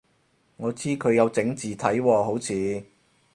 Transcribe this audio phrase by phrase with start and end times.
[0.57, 2.83] 我知佢有整字體喎好似